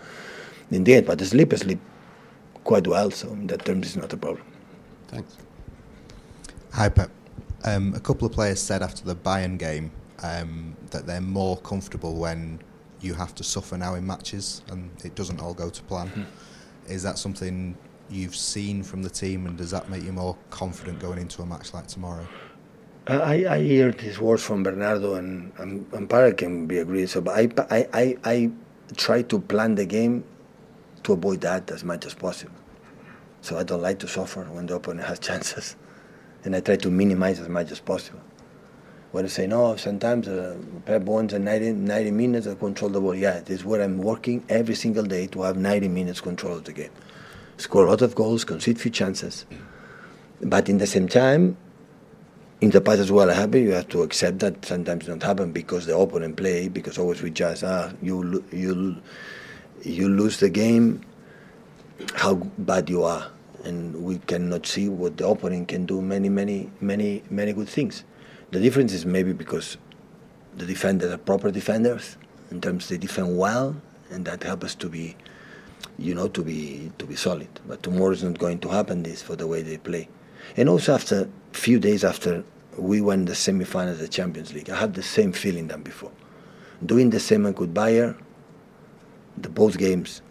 in 0.70 0.84
the 0.84 0.94
end. 0.94 1.06
But 1.06 1.18
the 1.18 1.26
sleep, 1.26 1.52
I 1.52 1.56
sleep 1.56 1.80
quite 2.64 2.86
well, 2.86 3.10
so 3.10 3.28
in 3.28 3.46
that 3.48 3.64
terms, 3.64 3.86
it's 3.86 3.96
not 3.96 4.12
a 4.12 4.16
problem. 4.16 4.44
Thanks. 5.08 5.36
Hi, 6.72 6.88
Pep. 6.88 7.10
Um, 7.64 7.94
a 7.94 8.00
couple 8.00 8.26
of 8.26 8.32
players 8.32 8.60
said 8.60 8.82
after 8.82 9.04
the 9.04 9.16
Bayern 9.16 9.58
game 9.58 9.90
um, 10.22 10.76
that 10.90 11.06
they're 11.06 11.20
more 11.20 11.56
comfortable 11.58 12.14
when 12.14 12.60
you 13.00 13.14
have 13.14 13.34
to 13.34 13.44
suffer 13.44 13.76
now 13.76 13.94
in 13.94 14.06
matches 14.06 14.62
and 14.68 14.90
it 15.04 15.14
doesn't 15.14 15.40
all 15.40 15.54
go 15.54 15.70
to 15.70 15.82
plan. 15.84 16.08
Hmm. 16.08 16.22
Is 16.92 17.02
that 17.02 17.18
something 17.18 17.76
you've 18.08 18.36
seen 18.36 18.82
from 18.82 19.02
the 19.02 19.10
team, 19.10 19.46
and 19.46 19.58
does 19.58 19.70
that 19.72 19.88
make 19.90 20.04
you 20.04 20.12
more 20.12 20.36
confident 20.50 21.00
going 21.00 21.18
into 21.18 21.42
a 21.42 21.46
match 21.46 21.74
like 21.74 21.86
tomorrow? 21.86 22.26
I, 23.08 23.46
I 23.46 23.62
hear 23.62 23.92
these 23.92 24.18
words 24.18 24.42
from 24.42 24.62
Bernardo, 24.62 25.14
and, 25.14 25.52
and, 25.58 25.86
and 25.92 26.08
Para 26.08 26.32
can 26.32 26.66
be 26.66 26.78
agreed. 26.78 27.08
So, 27.08 27.20
but 27.20 27.36
I, 27.36 27.48
I, 27.70 27.88
I, 27.92 28.16
I 28.24 28.50
try 28.96 29.22
to 29.22 29.38
plan 29.40 29.74
the 29.74 29.86
game 29.86 30.24
to 31.06 31.12
avoid 31.12 31.40
that 31.40 31.70
as 31.70 31.84
much 31.84 32.04
as 32.04 32.14
possible. 32.14 32.54
So 33.40 33.56
I 33.58 33.62
don't 33.62 33.80
like 33.80 34.00
to 34.00 34.08
suffer 34.08 34.42
when 34.42 34.66
the 34.66 34.74
opponent 34.74 35.06
has 35.06 35.18
chances, 35.28 35.76
and 36.44 36.54
I 36.54 36.60
try 36.60 36.76
to 36.76 36.90
minimize 36.90 37.38
as 37.40 37.48
much 37.48 37.70
as 37.70 37.80
possible. 37.80 38.20
When 39.12 39.24
I 39.24 39.28
say 39.28 39.46
no, 39.46 39.76
sometimes 39.76 40.26
uh, 40.26 40.58
Pep 40.84 41.02
wants 41.02 41.32
a 41.32 41.38
90, 41.38 41.72
90 41.74 42.10
minutes 42.10 42.46
of 42.46 42.58
control 42.58 42.90
the 42.90 43.00
ball. 43.00 43.14
Yeah, 43.14 43.40
this 43.40 43.60
is 43.60 43.64
where 43.64 43.80
I'm 43.80 43.98
working 43.98 44.44
every 44.48 44.74
single 44.74 45.04
day 45.04 45.28
to 45.28 45.42
have 45.42 45.56
90 45.56 45.88
minutes 45.88 46.20
control 46.20 46.54
of 46.54 46.64
the 46.64 46.72
game. 46.72 46.90
Score 47.56 47.86
a 47.86 47.88
lot 47.88 48.02
of 48.02 48.14
goals, 48.16 48.44
concede 48.44 48.80
few 48.80 48.90
chances, 48.90 49.46
but 50.42 50.68
in 50.68 50.78
the 50.78 50.86
same 50.88 51.08
time, 51.08 51.56
in 52.60 52.70
the 52.70 52.80
past 52.80 52.98
as 52.98 53.12
well, 53.12 53.30
I 53.30 53.34
happen 53.34 53.62
you 53.62 53.72
have 53.72 53.88
to 53.90 54.02
accept 54.02 54.40
that 54.40 54.64
sometimes 54.64 55.06
don't 55.06 55.22
happen 55.22 55.52
because 55.52 55.86
the 55.86 55.96
opponent 55.96 56.36
play 56.36 56.68
because 56.68 56.98
always 56.98 57.22
we 57.22 57.30
just 57.30 57.62
ah 57.62 57.92
you 58.02 58.44
you 58.50 58.96
you 59.86 60.08
lose 60.08 60.40
the 60.40 60.50
game, 60.50 61.00
how 62.14 62.34
bad 62.58 62.90
you 62.90 63.04
are, 63.04 63.30
and 63.64 64.02
we 64.02 64.18
cannot 64.18 64.66
see 64.66 64.88
what 64.88 65.16
the 65.16 65.26
opponent 65.26 65.68
can 65.68 65.86
do 65.86 66.02
many 66.02 66.28
many 66.28 66.70
many 66.80 67.22
many 67.30 67.52
good 67.52 67.68
things. 67.68 68.04
The 68.50 68.60
difference 68.60 68.92
is 68.92 69.06
maybe 69.06 69.32
because 69.32 69.76
the 70.56 70.66
defenders 70.66 71.12
are 71.12 71.18
proper 71.18 71.50
defenders 71.50 72.16
in 72.50 72.60
terms 72.60 72.88
they 72.88 72.98
defend 72.98 73.38
well, 73.38 73.76
and 74.10 74.24
that 74.24 74.42
helps 74.42 74.64
us 74.64 74.74
to 74.76 74.88
be, 74.88 75.16
you 75.98 76.14
know, 76.14 76.28
to 76.28 76.42
be 76.42 76.90
to 76.98 77.06
be 77.06 77.16
solid. 77.16 77.48
But 77.66 77.82
tomorrow 77.82 78.12
is 78.12 78.24
not 78.24 78.38
going 78.38 78.58
to 78.60 78.68
happen. 78.68 79.02
This 79.02 79.22
for 79.22 79.36
the 79.36 79.46
way 79.46 79.62
they 79.62 79.78
play, 79.78 80.08
and 80.56 80.68
also 80.68 80.94
after 80.94 81.28
a 81.52 81.56
few 81.56 81.78
days 81.78 82.04
after 82.04 82.44
we 82.76 83.00
won 83.00 83.24
the 83.24 83.34
semi-final 83.34 83.92
of 83.92 83.98
the 83.98 84.08
Champions 84.08 84.52
League, 84.52 84.68
I 84.68 84.76
had 84.76 84.94
the 84.94 85.02
same 85.02 85.32
feeling 85.32 85.68
than 85.68 85.82
before. 85.82 86.12
Doing 86.84 87.08
the 87.08 87.20
same 87.20 87.44
with 87.44 87.72
Bayern, 87.72 88.16
the 89.38 89.48
both 89.48 89.78
games, 89.78 90.22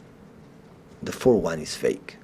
the 1.03 1.11
4-1 1.11 1.61
is 1.61 1.75
fake. 1.75 2.17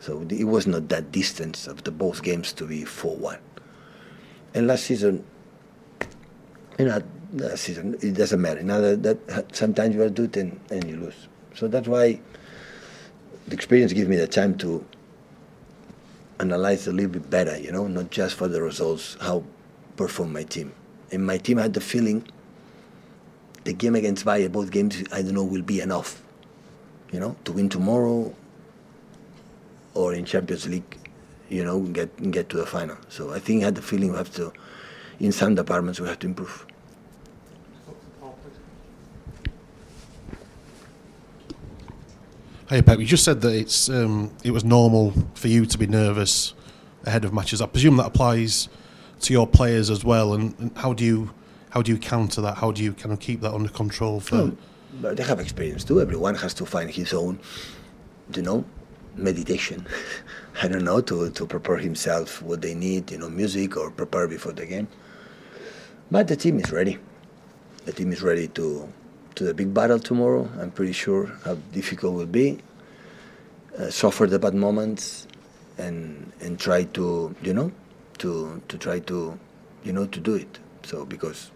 So 0.00 0.26
it 0.28 0.44
was 0.44 0.66
not 0.66 0.88
that 0.88 1.12
distance 1.12 1.66
of 1.66 1.84
the 1.84 1.92
both 1.92 2.22
games 2.22 2.52
to 2.54 2.66
be 2.66 2.82
4-1. 2.82 3.38
And 4.54 4.66
last 4.66 4.84
season, 4.84 5.24
you 6.78 6.86
know, 6.86 7.02
last 7.32 7.62
season 7.62 7.96
it 8.02 8.14
doesn't 8.14 8.40
matter. 8.40 8.62
Now 8.62 8.80
that, 8.80 9.02
that 9.02 9.54
sometimes 9.54 9.94
you 9.94 10.10
do 10.10 10.24
it 10.24 10.36
and, 10.36 10.60
and 10.70 10.90
you 10.90 10.96
lose. 10.96 11.28
So 11.54 11.68
that's 11.68 11.88
why 11.88 12.20
the 13.46 13.54
experience 13.54 13.92
gives 13.92 14.08
me 14.08 14.16
the 14.16 14.26
time 14.26 14.58
to 14.58 14.84
analyze 16.40 16.86
a 16.86 16.92
little 16.92 17.10
bit 17.10 17.30
better, 17.30 17.56
you 17.58 17.70
know, 17.70 17.86
not 17.86 18.10
just 18.10 18.34
for 18.34 18.48
the 18.48 18.60
results, 18.60 19.16
how 19.20 19.44
perform 19.96 20.32
my 20.32 20.42
team. 20.42 20.72
And 21.10 21.24
my 21.24 21.38
team 21.38 21.58
had 21.58 21.74
the 21.74 21.80
feeling 21.80 22.26
the 23.64 23.72
game 23.72 23.94
against 23.94 24.24
Bayern, 24.24 24.52
both 24.52 24.70
games, 24.70 25.02
I 25.12 25.22
don't 25.22 25.34
know, 25.34 25.44
will 25.44 25.62
be 25.62 25.80
enough, 25.80 26.22
you 27.12 27.20
know, 27.20 27.36
to 27.44 27.52
win 27.52 27.68
tomorrow 27.68 28.34
or 29.94 30.14
in 30.14 30.24
Champions 30.24 30.68
League, 30.68 30.96
you 31.48 31.64
know, 31.64 31.80
get 31.80 32.30
get 32.30 32.48
to 32.50 32.56
the 32.56 32.66
final. 32.66 32.96
So 33.08 33.32
I 33.32 33.38
think 33.38 33.62
I 33.62 33.66
had 33.66 33.74
the 33.74 33.82
feeling 33.82 34.10
we 34.10 34.16
have 34.16 34.32
to, 34.34 34.52
in 35.20 35.32
some 35.32 35.54
departments, 35.54 36.00
we 36.00 36.08
have 36.08 36.18
to 36.20 36.26
improve. 36.26 36.66
Hey 42.68 42.80
Pep, 42.80 42.98
you 42.98 43.04
just 43.04 43.24
said 43.24 43.42
that 43.42 43.54
it's 43.54 43.90
um, 43.90 44.34
it 44.42 44.50
was 44.50 44.64
normal 44.64 45.12
for 45.34 45.48
you 45.48 45.66
to 45.66 45.78
be 45.78 45.86
nervous 45.86 46.54
ahead 47.04 47.24
of 47.24 47.34
matches. 47.34 47.60
I 47.60 47.66
presume 47.66 47.98
that 47.98 48.06
applies 48.06 48.68
to 49.20 49.32
your 49.32 49.46
players 49.46 49.90
as 49.90 50.04
well. 50.04 50.32
And, 50.32 50.58
and 50.58 50.76
how 50.78 50.94
do 50.94 51.04
you 51.04 51.34
how 51.72 51.80
do 51.80 51.90
you 51.90 51.96
counter 51.96 52.42
that? 52.42 52.58
How 52.58 52.70
do 52.70 52.84
you 52.84 52.92
kind 52.92 53.14
of 53.14 53.20
keep 53.20 53.40
that 53.40 53.54
under 53.54 53.70
control? 53.70 54.20
For 54.20 54.36
Oh, 54.36 54.56
but 55.00 55.16
they 55.16 55.22
have 55.22 55.40
experience 55.40 55.84
too. 55.84 56.02
Everyone 56.02 56.34
has 56.34 56.52
to 56.54 56.66
find 56.66 56.90
his 56.90 57.14
own, 57.14 57.38
you 58.34 58.42
know, 58.42 58.62
meditation. 59.16 59.86
I 60.62 60.68
don't 60.68 60.84
know 60.84 61.00
to 61.00 61.30
to 61.30 61.46
prepare 61.46 61.78
himself 61.78 62.42
what 62.42 62.60
they 62.60 62.74
need, 62.74 63.10
you 63.10 63.16
know, 63.16 63.30
music 63.30 63.78
or 63.78 63.90
prepare 63.90 64.28
before 64.28 64.52
the 64.52 64.66
game. 64.66 64.86
But 66.10 66.28
the 66.28 66.36
team 66.36 66.60
is 66.60 66.70
ready. 66.70 66.98
The 67.86 67.92
team 67.92 68.12
is 68.12 68.20
ready 68.20 68.48
to 68.48 68.86
to 69.36 69.44
the 69.44 69.54
big 69.54 69.72
battle 69.72 69.98
tomorrow. 69.98 70.46
I'm 70.60 70.72
pretty 70.72 70.92
sure 70.92 71.32
how 71.42 71.54
difficult 71.72 72.12
it 72.12 72.16
will 72.18 72.26
be. 72.26 72.58
Uh, 73.78 73.88
suffer 73.88 74.26
the 74.26 74.38
bad 74.38 74.54
moments, 74.54 75.26
and 75.78 76.32
and 76.42 76.60
try 76.60 76.84
to 76.84 77.34
you 77.42 77.54
know, 77.54 77.72
to 78.18 78.60
to 78.68 78.76
try 78.76 78.98
to, 79.08 79.38
you 79.84 79.92
know, 79.94 80.04
to 80.04 80.20
do 80.20 80.34
it. 80.34 80.58
So 80.84 81.06
because 81.06 81.50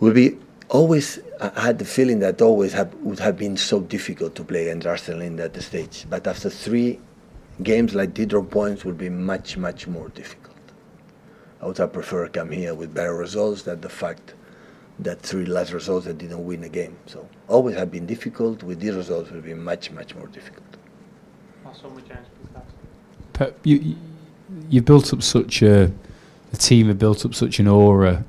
will 0.00 0.12
be 0.12 0.38
always 0.68 1.20
I 1.40 1.60
had 1.60 1.78
the 1.78 1.84
feeling 1.84 2.18
that 2.20 2.42
always 2.42 2.72
have, 2.72 2.92
would 2.96 3.20
have 3.20 3.38
been 3.38 3.56
so 3.56 3.80
difficult 3.80 4.34
to 4.36 4.44
play 4.44 4.68
against 4.68 4.86
Arsenal 4.86 5.22
in 5.22 5.36
that 5.36 5.60
stage. 5.62 6.04
But 6.10 6.26
after 6.26 6.50
three 6.50 6.98
games 7.62 7.94
like 7.94 8.14
the 8.14 8.26
draw 8.26 8.42
points 8.42 8.84
would 8.84 8.98
be 8.98 9.08
much 9.08 9.56
much 9.56 9.86
more 9.86 10.08
difficult. 10.10 10.56
I 11.60 11.66
would 11.66 11.78
have 11.78 11.92
preferred 11.92 12.32
come 12.32 12.50
here 12.50 12.74
with 12.74 12.94
better 12.94 13.14
results 13.14 13.62
than 13.62 13.80
the 13.80 13.88
fact 13.88 14.34
that 15.00 15.20
three 15.20 15.46
last 15.46 15.72
results 15.72 16.06
that 16.06 16.18
didn't 16.18 16.44
win 16.44 16.64
a 16.64 16.68
game. 16.68 16.96
So 17.06 17.28
always 17.46 17.76
have 17.76 17.90
been 17.90 18.06
difficult. 18.06 18.62
With 18.62 18.80
these 18.80 18.94
results 18.94 19.30
will 19.30 19.40
be 19.40 19.54
much 19.54 19.90
much 19.90 20.14
more 20.14 20.26
difficult. 20.26 20.66
Pep, 23.32 23.58
you, 23.64 23.76
you 23.78 23.96
you've 24.70 24.84
built 24.84 25.12
up 25.12 25.22
such 25.22 25.62
a 25.62 25.92
the 26.50 26.56
team 26.56 26.88
have 26.88 26.98
built 26.98 27.24
up 27.24 27.34
such 27.34 27.60
an 27.60 27.68
aura 27.68 28.24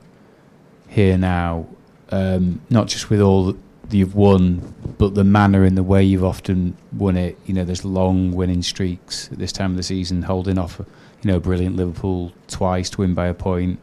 here 1.00 1.18
now, 1.18 1.66
um, 2.10 2.60
not 2.70 2.88
just 2.88 3.10
with 3.10 3.22
all 3.22 3.54
that 3.54 3.98
you've 3.98 4.16
won, 4.16 4.74
but 4.98 5.16
the 5.16 5.24
manner 5.24 5.64
and 5.64 5.78
the 5.78 5.84
way 5.84 6.04
you've 6.04 6.26
often 6.26 6.76
won 6.92 7.16
it. 7.16 7.38
You 7.46 7.54
know, 7.54 7.64
there's 7.64 7.86
long 7.86 8.34
winning 8.34 8.62
streaks 8.62 9.32
at 9.32 9.38
this 9.38 9.54
time 9.54 9.72
of 9.72 9.78
the 9.78 9.84
season, 9.84 10.24
holding 10.24 10.58
off, 10.58 10.80
you 10.80 11.32
know, 11.32 11.40
brilliant 11.40 11.78
Liverpool 11.78 12.34
twice 12.48 12.90
to 12.92 13.02
win 13.02 13.14
by 13.14 13.28
a 13.28 13.34
point. 13.34 13.80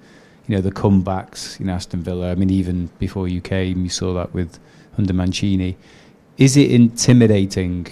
You 0.46 0.56
know, 0.56 0.60
the 0.60 0.70
comebacks, 0.70 1.58
you 1.58 1.66
know, 1.66 1.72
Aston 1.72 2.02
Villa. 2.02 2.30
I 2.30 2.34
mean, 2.34 2.50
even 2.50 2.90
before 2.98 3.28
you 3.28 3.40
came, 3.40 3.82
you 3.82 3.88
saw 3.88 4.12
that 4.14 4.34
with 4.34 4.58
under 4.98 5.14
Mancini. 5.14 5.76
Is 6.36 6.56
it 6.56 6.70
intimidating 6.70 7.86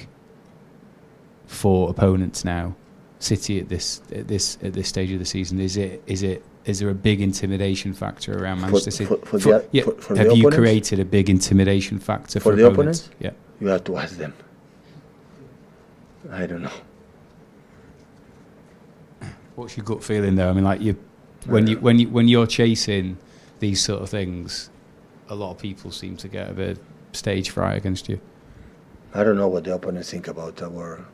for 1.46 1.88
opponents 1.88 2.44
now? 2.44 2.76
City 3.18 3.58
at 3.58 3.70
this 3.70 4.02
at 4.12 4.28
this 4.28 4.58
at 4.62 4.74
this 4.74 4.88
stage 4.88 5.10
of 5.12 5.18
the 5.18 5.24
season? 5.24 5.58
Is 5.58 5.78
it 5.78 6.02
is 6.06 6.22
it 6.22 6.44
is 6.64 6.78
there 6.78 6.88
a 6.88 6.94
big 6.94 7.20
intimidation 7.20 7.92
factor 7.92 8.32
around 8.42 8.56
For- 8.58 8.62
Manchester 8.66 8.90
City? 8.90 9.04
for- 9.06 9.18
for 9.26 9.38
the- 9.38 9.64
yeah, 9.72 9.82
for- 9.84 9.92
for 10.00 10.16
have 10.16 10.26
you 10.28 10.32
opponents? 10.48 10.56
created 10.56 11.00
a 11.00 11.04
big 11.04 11.28
intimidation 11.28 11.98
factor 11.98 12.40
for, 12.40 12.52
For 12.52 12.56
the 12.56 12.66
opponents? 12.66 13.06
opponents? 13.06 13.10
Yeah. 13.20 13.30
You 13.60 13.68
have 13.68 13.84
to 13.84 13.96
ask 13.98 14.16
them. 14.16 14.32
I 16.32 16.46
don't 16.46 16.62
know. 16.62 16.70
What's 19.56 19.76
your 19.76 19.84
gut 19.84 20.02
feeling 20.02 20.34
though? 20.36 20.50
I 20.50 20.52
mean, 20.52 20.64
like 20.64 20.80
you, 20.80 20.96
when 21.46 21.66
you 21.66 21.78
when 21.78 21.98
you 21.98 22.08
when 22.08 22.26
you're 22.28 22.46
chasing 22.46 23.18
these 23.60 23.80
sort 23.82 24.02
of 24.02 24.08
things, 24.10 24.70
a 25.28 25.34
lot 25.34 25.50
of 25.52 25.58
people 25.58 25.90
seem 25.92 26.16
to 26.16 26.28
get 26.28 26.50
a 26.50 26.52
bit 26.54 26.78
stage 27.12 27.50
fright 27.50 27.76
against 27.76 28.08
you. 28.08 28.18
I 29.14 29.22
don't 29.22 29.36
know 29.36 29.46
what 29.48 29.64
the 29.64 29.74
opponents 29.74 30.10
think 30.10 30.26
about 30.26 30.60
our 30.62 31.04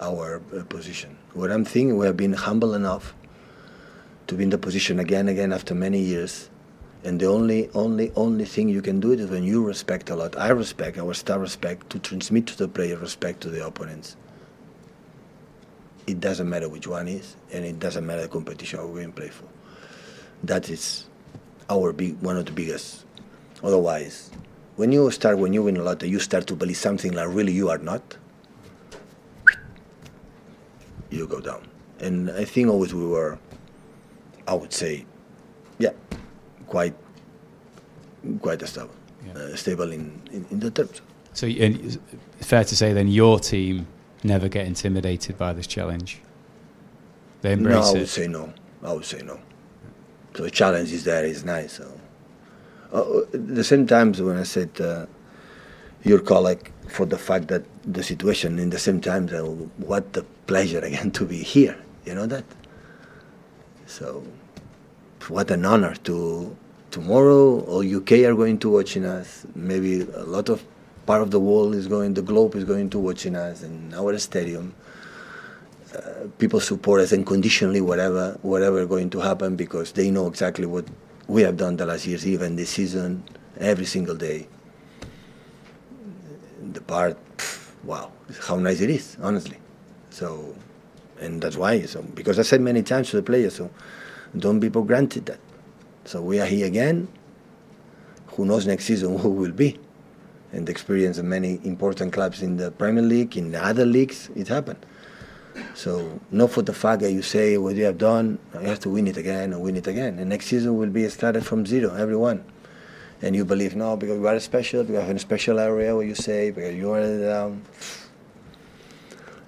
our 0.00 0.40
uh, 0.56 0.62
position. 0.64 1.16
What 1.34 1.50
I'm 1.50 1.64
thinking, 1.64 1.96
we 1.96 2.06
have 2.06 2.16
been 2.16 2.34
humble 2.34 2.74
enough 2.74 3.14
to 4.32 4.38
be 4.38 4.44
in 4.44 4.50
the 4.50 4.58
position 4.58 4.98
again, 4.98 5.20
and 5.20 5.30
again 5.30 5.52
after 5.52 5.74
many 5.74 6.00
years. 6.00 6.48
And 7.04 7.20
the 7.20 7.26
only, 7.26 7.68
only, 7.74 8.12
only 8.14 8.44
thing 8.44 8.68
you 8.68 8.80
can 8.80 9.00
do 9.00 9.12
it 9.12 9.20
is 9.20 9.30
when 9.30 9.42
you 9.42 9.64
respect 9.64 10.08
a 10.10 10.16
lot. 10.16 10.38
I 10.38 10.48
respect, 10.50 10.98
our 10.98 11.14
staff 11.14 11.40
respect, 11.40 11.90
to 11.90 11.98
transmit 11.98 12.46
to 12.48 12.58
the 12.58 12.68
player 12.68 12.96
respect 12.96 13.40
to 13.42 13.50
the 13.50 13.66
opponents. 13.66 14.16
It 16.06 16.20
doesn't 16.20 16.48
matter 16.48 16.68
which 16.68 16.86
one 16.86 17.08
is, 17.08 17.36
and 17.52 17.64
it 17.64 17.78
doesn't 17.78 18.06
matter 18.06 18.22
the 18.22 18.28
competition 18.28 18.80
we're 18.80 19.02
going 19.02 19.12
to 19.12 19.20
play 19.20 19.28
for. 19.28 19.46
That 20.44 20.70
is 20.70 21.06
our 21.68 21.92
big, 21.92 22.20
one 22.20 22.36
of 22.36 22.46
the 22.46 22.52
biggest. 22.52 23.04
Otherwise, 23.62 24.30
when 24.76 24.92
you 24.92 25.10
start, 25.10 25.38
when 25.38 25.52
you 25.52 25.62
win 25.62 25.76
a 25.76 25.82
lot, 25.82 26.02
you 26.02 26.18
start 26.18 26.46
to 26.48 26.56
believe 26.56 26.76
something 26.76 27.12
like 27.12 27.28
really 27.28 27.52
you 27.52 27.68
are 27.68 27.78
not, 27.78 28.16
you 31.10 31.26
go 31.26 31.40
down. 31.40 31.66
And 32.00 32.30
I 32.30 32.44
think 32.44 32.68
always 32.68 32.94
we 32.94 33.06
were, 33.06 33.38
I 34.46 34.54
would 34.54 34.72
say, 34.72 35.04
yeah, 35.78 35.90
quite 36.66 36.94
quite 38.40 38.66
stable, 38.66 38.90
yeah. 39.26 39.32
uh, 39.32 39.56
stable 39.56 39.90
in, 39.92 40.20
in, 40.32 40.46
in, 40.50 40.60
the 40.60 40.70
terms. 40.70 41.02
So, 41.32 41.46
and 41.46 41.98
fair 42.40 42.64
to 42.64 42.76
say 42.76 42.92
then 42.92 43.08
your 43.08 43.40
team 43.40 43.86
never 44.22 44.48
get 44.48 44.66
intimidated 44.66 45.38
by 45.38 45.52
this 45.52 45.66
challenge. 45.66 46.20
They 47.40 47.52
embrace 47.52 47.74
no, 47.74 47.82
I 47.82 47.92
would 47.92 48.02
it. 48.02 48.08
say 48.08 48.28
no. 48.28 48.52
I 48.82 48.92
would 48.92 49.04
say 49.04 49.22
no. 49.22 49.40
So 50.34 50.44
the 50.44 50.50
challenge 50.50 50.92
is 50.92 51.04
there. 51.04 51.24
It's 51.24 51.44
nice. 51.44 51.74
So, 51.74 51.92
uh, 52.92 53.20
at 53.34 53.54
the 53.54 53.64
same 53.64 53.86
times 53.86 54.20
when 54.22 54.36
I 54.36 54.44
said 54.44 54.70
uh, 54.80 55.06
your 56.04 56.20
colleague 56.20 56.70
for 56.88 57.06
the 57.06 57.18
fact 57.18 57.48
that 57.48 57.64
the 57.84 58.02
situation 58.02 58.58
in 58.58 58.70
the 58.70 58.78
same 58.78 59.00
time 59.00 59.28
uh, 59.32 59.42
what 59.86 60.12
the 60.12 60.22
pleasure 60.46 60.78
again 60.90 61.10
to 61.12 61.24
be 61.24 61.38
here 61.42 61.76
you 62.04 62.14
know 62.14 62.26
that 62.26 62.44
so 63.92 64.24
what 65.28 65.50
an 65.50 65.66
honor 65.66 65.94
to 66.04 66.56
tomorrow 66.90 67.60
all 67.64 67.84
uk 67.96 68.10
are 68.10 68.34
going 68.34 68.58
to 68.58 68.70
watching 68.70 69.04
us. 69.04 69.46
Maybe 69.54 70.00
a 70.00 70.24
lot 70.24 70.48
of 70.48 70.64
part 71.04 71.20
of 71.20 71.30
the 71.30 71.38
world 71.38 71.74
is 71.74 71.86
going 71.88 72.14
the 72.14 72.22
globe 72.22 72.54
is 72.54 72.64
going 72.64 72.88
to 72.90 72.98
watching 72.98 73.36
us 73.36 73.62
in 73.62 73.92
our 73.94 74.16
stadium. 74.18 74.74
Uh, 75.94 76.26
people 76.38 76.58
support 76.58 77.02
us 77.02 77.12
unconditionally 77.12 77.82
whatever 77.82 78.38
whatever 78.40 78.86
going 78.86 79.10
to 79.10 79.20
happen 79.20 79.56
because 79.56 79.92
they 79.92 80.10
know 80.10 80.26
exactly 80.26 80.64
what 80.64 80.86
we 81.28 81.42
have 81.42 81.58
done 81.58 81.76
the 81.76 81.84
last 81.84 82.06
years 82.06 82.26
even 82.26 82.56
this 82.56 82.70
season 82.70 83.22
every 83.58 83.84
single 83.84 84.16
day. 84.16 84.46
The 86.72 86.80
part, 86.80 87.18
wow, 87.84 88.10
how 88.40 88.56
nice 88.56 88.80
it 88.80 88.88
is, 88.88 89.18
honestly. 89.20 89.58
So, 90.10 90.54
and 91.22 91.40
that's 91.40 91.56
why. 91.56 91.82
So, 91.82 92.02
because 92.02 92.38
I 92.38 92.42
said 92.42 92.60
many 92.60 92.82
times 92.82 93.10
to 93.10 93.16
the 93.16 93.22
players, 93.22 93.54
so 93.54 93.70
don't 94.36 94.60
be 94.60 94.68
for 94.68 94.84
granted 94.84 95.26
that. 95.26 95.40
So 96.04 96.20
we 96.20 96.40
are 96.40 96.46
here 96.46 96.66
again. 96.66 97.08
Who 98.28 98.44
knows 98.44 98.66
next 98.66 98.84
season 98.84 99.18
who 99.22 99.30
will 99.30 99.52
be? 99.52 99.78
And 100.52 100.66
the 100.66 100.72
experience 100.72 101.16
of 101.18 101.24
many 101.24 101.60
important 101.64 102.12
clubs 102.12 102.42
in 102.42 102.56
the 102.56 102.70
Premier 102.70 103.02
League, 103.02 103.36
in 103.36 103.52
the 103.52 103.64
other 103.64 103.86
leagues, 103.86 104.28
it 104.36 104.48
happened. 104.48 104.84
So 105.74 106.20
not 106.30 106.50
for 106.50 106.62
the 106.62 106.74
fact 106.74 107.02
that 107.02 107.12
you 107.12 107.22
say 107.22 107.56
what 107.58 107.76
you 107.76 107.84
have 107.84 107.98
done, 107.98 108.38
you 108.54 108.60
have 108.60 108.80
to 108.80 108.90
win 108.90 109.06
it 109.06 109.16
again 109.16 109.52
and 109.52 109.62
win 109.62 109.76
it 109.76 109.86
again. 109.86 110.18
And 110.18 110.28
next 110.28 110.46
season 110.46 110.76
will 110.76 110.90
be 110.90 111.08
started 111.08 111.44
from 111.46 111.64
zero, 111.64 111.94
everyone 111.94 112.44
and 113.22 113.36
you 113.36 113.44
believe 113.44 113.76
no 113.76 113.96
because 113.96 114.18
we 114.18 114.28
are 114.28 114.38
special, 114.40 114.82
we 114.82 114.94
have 114.96 115.08
a 115.08 115.18
special 115.18 115.58
area 115.58 115.94
where 115.94 116.04
you 116.04 116.14
say 116.14 116.50
because 116.50 116.74
you 116.74 116.90
are 116.90 117.44
um, 117.44 117.62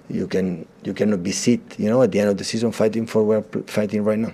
you 0.09 0.27
can 0.27 0.65
you 0.83 0.93
cannot 0.93 1.23
be 1.23 1.31
sit 1.31 1.59
you 1.79 1.89
know 1.89 2.01
at 2.01 2.11
the 2.11 2.19
end 2.19 2.29
of 2.29 2.37
the 2.37 2.43
season 2.43 2.71
fighting 2.71 3.05
for 3.05 3.23
where 3.23 3.41
fighting 3.67 4.03
right 4.03 4.19
now. 4.19 4.33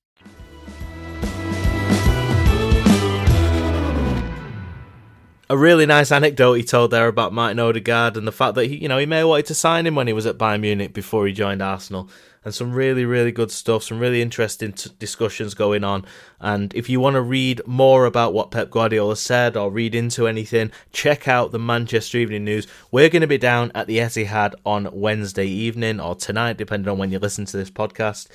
A 5.51 5.57
really 5.57 5.85
nice 5.85 6.13
anecdote 6.13 6.53
he 6.53 6.63
told 6.63 6.91
there 6.91 7.09
about 7.09 7.33
Martin 7.33 7.59
Odegaard 7.59 8.15
and 8.15 8.25
the 8.25 8.31
fact 8.31 8.55
that 8.55 8.67
he, 8.67 8.77
you 8.77 8.87
know, 8.87 8.97
he 8.97 9.05
may 9.05 9.17
have 9.17 9.27
wanted 9.27 9.47
to 9.47 9.53
sign 9.53 9.85
him 9.85 9.95
when 9.95 10.07
he 10.07 10.13
was 10.13 10.25
at 10.25 10.37
Bayern 10.37 10.61
Munich 10.61 10.93
before 10.93 11.27
he 11.27 11.33
joined 11.33 11.61
Arsenal. 11.61 12.09
And 12.45 12.53
some 12.55 12.71
really, 12.71 13.03
really 13.03 13.33
good 13.33 13.51
stuff, 13.51 13.83
some 13.83 13.99
really 13.99 14.21
interesting 14.21 14.71
t- 14.71 14.91
discussions 14.97 15.53
going 15.53 15.83
on. 15.83 16.05
And 16.39 16.73
if 16.73 16.89
you 16.89 17.01
want 17.01 17.15
to 17.15 17.21
read 17.21 17.61
more 17.67 18.05
about 18.05 18.33
what 18.33 18.49
Pep 18.49 18.71
Guardiola 18.71 19.17
said 19.17 19.57
or 19.57 19.69
read 19.69 19.93
into 19.93 20.25
anything, 20.25 20.71
check 20.93 21.27
out 21.27 21.51
the 21.51 21.59
Manchester 21.59 22.19
Evening 22.19 22.45
News. 22.45 22.65
We're 22.89 23.09
going 23.09 23.19
to 23.19 23.27
be 23.27 23.37
down 23.37 23.73
at 23.75 23.87
the 23.87 23.97
Etihad 23.97 24.53
on 24.65 24.87
Wednesday 24.93 25.47
evening 25.47 25.99
or 25.99 26.15
tonight, 26.15 26.55
depending 26.55 26.89
on 26.89 26.97
when 26.97 27.11
you 27.11 27.19
listen 27.19 27.43
to 27.43 27.57
this 27.57 27.69
podcast. 27.69 28.29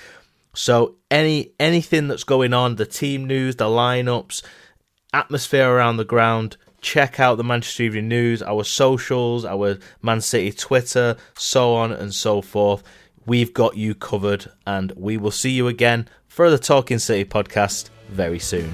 So 0.52 0.96
any 1.10 1.52
anything 1.58 2.08
that's 2.08 2.24
going 2.24 2.52
on, 2.52 2.76
the 2.76 2.84
team 2.84 3.26
news, 3.26 3.56
the 3.56 3.64
lineups, 3.64 4.42
atmosphere 5.14 5.70
around 5.70 5.96
the 5.96 6.04
ground 6.04 6.58
check 6.80 7.20
out 7.20 7.36
the 7.36 7.44
Manchester 7.44 7.84
Evening 7.84 8.08
News, 8.08 8.42
our 8.42 8.64
socials, 8.64 9.44
our 9.44 9.78
Man 10.02 10.20
City 10.20 10.52
Twitter, 10.52 11.16
so 11.36 11.74
on 11.74 11.92
and 11.92 12.14
so 12.14 12.42
forth. 12.42 12.82
We've 13.26 13.52
got 13.52 13.76
you 13.76 13.94
covered, 13.94 14.50
and 14.66 14.92
we 14.96 15.16
will 15.16 15.30
see 15.30 15.50
you 15.50 15.68
again 15.68 16.08
for 16.28 16.50
the 16.50 16.58
Talking 16.58 16.98
City 16.98 17.24
podcast 17.24 17.90
very 18.08 18.38
soon. 18.38 18.72